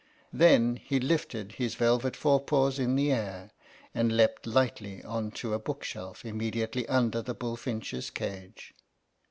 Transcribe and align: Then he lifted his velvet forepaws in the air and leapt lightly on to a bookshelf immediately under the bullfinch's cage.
Then 0.33 0.77
he 0.77 0.99
lifted 0.99 1.51
his 1.51 1.75
velvet 1.75 2.15
forepaws 2.15 2.79
in 2.79 2.95
the 2.95 3.11
air 3.11 3.51
and 3.93 4.17
leapt 4.17 4.47
lightly 4.47 5.03
on 5.03 5.29
to 5.33 5.53
a 5.53 5.59
bookshelf 5.59 6.25
immediately 6.25 6.87
under 6.89 7.21
the 7.21 7.35
bullfinch's 7.35 8.09
cage. 8.09 8.73